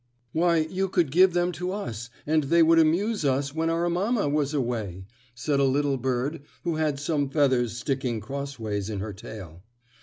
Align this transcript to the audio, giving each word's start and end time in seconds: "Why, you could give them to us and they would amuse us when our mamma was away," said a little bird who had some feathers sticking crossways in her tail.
"Why, 0.31 0.57
you 0.57 0.87
could 0.89 1.11
give 1.11 1.33
them 1.33 1.51
to 1.51 1.71
us 1.73 2.09
and 2.25 2.45
they 2.45 2.63
would 2.63 2.79
amuse 2.79 3.23
us 3.23 3.53
when 3.53 3.69
our 3.69 3.87
mamma 3.87 4.27
was 4.29 4.51
away," 4.51 5.05
said 5.35 5.59
a 5.59 5.63
little 5.63 5.97
bird 5.97 6.41
who 6.63 6.77
had 6.77 6.99
some 6.99 7.29
feathers 7.29 7.77
sticking 7.77 8.19
crossways 8.19 8.89
in 8.89 8.99
her 8.99 9.13
tail. 9.13 9.61